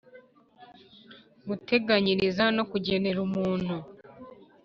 [1.47, 3.73] guteganyiriza no kugenera umuntu